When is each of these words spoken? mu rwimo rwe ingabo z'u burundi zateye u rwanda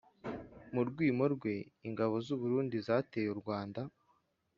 mu 0.73 0.81
rwimo 0.89 1.23
rwe 1.33 1.55
ingabo 1.87 2.15
z'u 2.25 2.35
burundi 2.41 2.77
zateye 2.87 3.27
u 3.35 3.37
rwanda 3.41 3.81